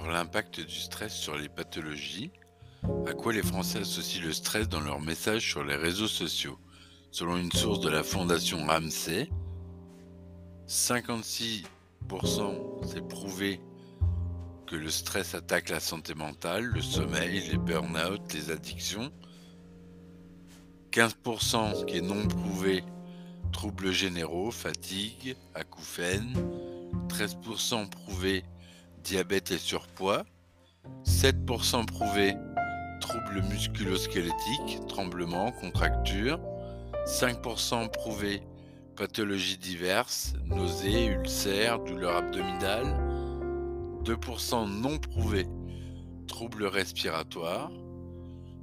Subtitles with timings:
[0.00, 2.30] l'impact du stress sur les pathologies
[3.06, 6.58] À quoi les Français associent le stress dans leurs messages sur les réseaux sociaux?
[7.10, 9.28] Selon une source de la fondation Ramsey,
[10.66, 11.64] 56%
[12.86, 13.60] c'est prouvé
[14.66, 19.12] que le stress attaque la santé mentale, le sommeil, les burn-out, les addictions.
[20.92, 22.82] 15% qui est non prouvé,
[23.52, 26.34] troubles généraux, fatigue, acouphènes.
[27.08, 28.44] 13% prouvé,
[29.02, 30.24] diabète et surpoids.
[31.04, 32.34] 7% prouvé,
[33.00, 36.40] troubles musculo-squelettiques, tremblements, contractures.
[37.06, 38.42] 5% prouvé,
[38.96, 42.94] pathologies diverses, nausées, ulcères, douleurs abdominales.
[44.04, 45.46] 2% non prouvés,
[46.26, 47.70] troubles respiratoires.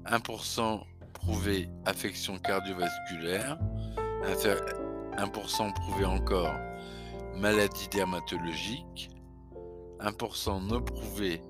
[0.05, 0.81] 1%
[1.13, 3.57] prouvé, affection cardiovasculaire.
[4.23, 6.55] 1% prouvé encore,
[7.35, 9.09] maladie dermatologique.
[10.01, 11.41] 1% non prouvé,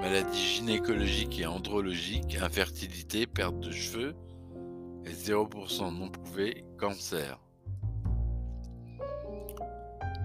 [0.00, 4.14] maladie gynécologique et andrologique, infertilité, perte de cheveux,
[5.04, 7.38] et 0% non prouvé cancer.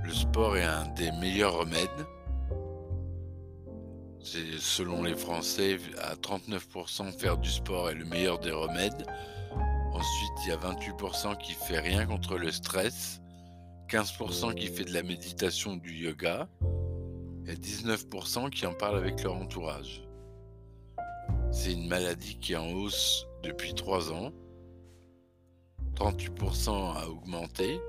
[0.03, 1.89] Le sport est un des meilleurs remèdes.
[4.22, 9.06] Selon les Français, à 39% faire du sport est le meilleur des remèdes.
[9.94, 13.22] Ensuite, il y a 28% qui fait rien contre le stress,
[13.89, 16.48] 15% qui fait de la méditation ou du yoga,
[17.50, 20.03] et 19% qui en parlent avec leur entourage.
[21.52, 24.31] C'est une maladie qui est en hausse depuis 3 ans.
[25.95, 27.81] 38% a augmenté.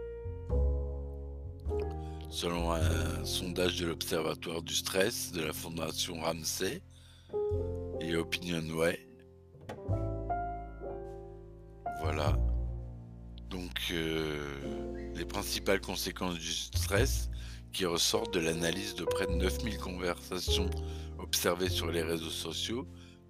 [2.30, 6.80] Selon un sondage de l'Observatoire du stress de la Fondation Ramsey
[8.00, 8.98] et Opinionway.
[12.00, 12.38] Voilà.
[13.50, 17.28] Donc, euh, les principales conséquences du stress
[17.72, 20.70] qui ressortent de l'analyse de près de 9000 conversations
[21.18, 22.86] observées sur les réseaux sociaux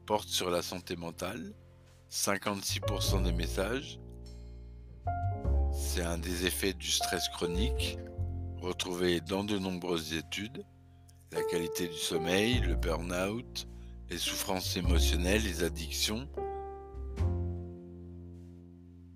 [0.06, 1.52] portent sur la santé mentale.
[2.10, 4.00] 56% des messages
[5.72, 7.98] c'est un des effets du stress chronique
[8.60, 10.64] retrouvé dans de nombreuses études.
[11.32, 13.66] La qualité du sommeil, le burn-out,
[14.08, 16.28] les souffrances émotionnelles, les addictions.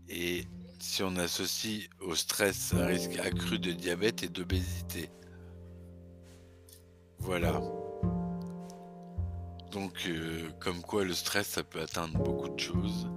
[0.09, 0.45] Et
[0.85, 5.09] si on associe au stress un risque accru de diabète et d'obésité.
[7.19, 7.61] Voilà.
[9.73, 13.09] Donc, euh, comme quoi le stress, ça peut atteindre beaucoup de choses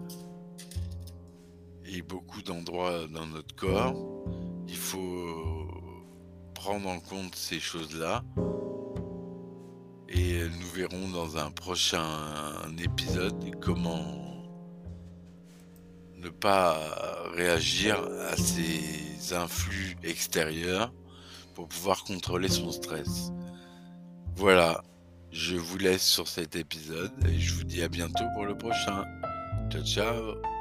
[1.86, 3.94] et beaucoup d'endroits dans notre corps.
[4.68, 5.68] Il faut
[6.56, 8.24] prendre en compte ces choses-là.
[10.08, 14.37] Et nous verrons dans un prochain épisode comment
[16.18, 16.78] ne pas
[17.36, 17.98] réagir
[18.32, 20.92] à ces influx extérieurs
[21.54, 23.32] pour pouvoir contrôler son stress.
[24.36, 24.84] Voilà,
[25.32, 29.06] je vous laisse sur cet épisode et je vous dis à bientôt pour le prochain.
[29.70, 30.57] Ciao ciao